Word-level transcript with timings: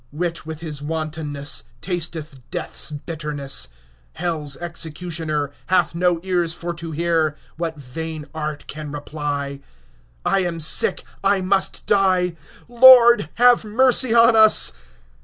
Wit 0.11 0.47
with 0.47 0.61
his 0.61 0.81
wantonness 0.81 1.63
Tasteth 1.79 2.39
death's 2.49 2.89
bitterness; 2.89 3.67
30 3.67 3.75
Hell's 4.13 4.57
executioner 4.57 5.51
Hath 5.67 5.93
no 5.93 6.19
ears 6.23 6.55
for 6.55 6.73
to 6.73 6.89
hear 6.89 7.35
What 7.57 7.75
vain 7.77 8.25
art 8.33 8.65
can 8.65 8.91
reply; 8.91 9.59
I 10.25 10.39
am 10.39 10.59
sick, 10.59 11.03
I 11.23 11.41
must 11.41 11.85
die— 11.85 12.35
Lord, 12.67 13.29
have 13.35 13.63
mercy 13.63 14.11
on 14.11 14.35
us! 14.35 14.71